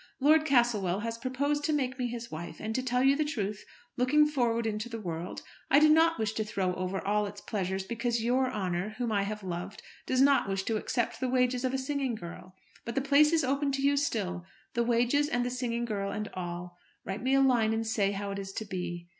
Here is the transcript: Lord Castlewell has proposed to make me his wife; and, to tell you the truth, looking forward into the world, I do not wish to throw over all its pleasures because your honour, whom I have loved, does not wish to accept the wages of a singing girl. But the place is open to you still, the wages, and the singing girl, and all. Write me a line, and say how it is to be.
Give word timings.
Lord 0.19 0.45
Castlewell 0.45 1.01
has 1.01 1.19
proposed 1.19 1.63
to 1.65 1.73
make 1.73 1.99
me 1.99 2.07
his 2.07 2.31
wife; 2.31 2.59
and, 2.59 2.73
to 2.73 2.81
tell 2.81 3.03
you 3.03 3.15
the 3.15 3.23
truth, 3.23 3.63
looking 3.97 4.25
forward 4.25 4.65
into 4.65 4.89
the 4.89 4.99
world, 4.99 5.43
I 5.69 5.77
do 5.77 5.89
not 5.89 6.17
wish 6.17 6.33
to 6.33 6.43
throw 6.43 6.73
over 6.73 7.05
all 7.05 7.27
its 7.27 7.39
pleasures 7.39 7.83
because 7.83 8.23
your 8.23 8.49
honour, 8.51 8.95
whom 8.97 9.11
I 9.11 9.21
have 9.21 9.43
loved, 9.43 9.83
does 10.07 10.19
not 10.19 10.49
wish 10.49 10.63
to 10.63 10.77
accept 10.77 11.19
the 11.19 11.29
wages 11.29 11.63
of 11.63 11.71
a 11.75 11.77
singing 11.77 12.15
girl. 12.15 12.55
But 12.83 12.95
the 12.95 13.01
place 13.01 13.31
is 13.31 13.43
open 13.43 13.71
to 13.73 13.83
you 13.83 13.95
still, 13.95 14.43
the 14.73 14.83
wages, 14.83 15.29
and 15.29 15.45
the 15.45 15.51
singing 15.51 15.85
girl, 15.85 16.09
and 16.11 16.29
all. 16.33 16.79
Write 17.05 17.21
me 17.21 17.35
a 17.35 17.39
line, 17.41 17.71
and 17.71 17.85
say 17.85 18.09
how 18.13 18.31
it 18.31 18.39
is 18.39 18.51
to 18.53 18.65
be. 18.65 19.07